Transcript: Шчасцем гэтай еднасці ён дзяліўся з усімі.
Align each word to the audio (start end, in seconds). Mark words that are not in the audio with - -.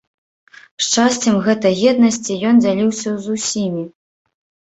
Шчасцем 0.83 1.35
гэтай 1.47 1.75
еднасці 1.91 2.33
ён 2.51 2.55
дзяліўся 2.63 3.09
з 3.25 3.35
усімі. 3.35 3.83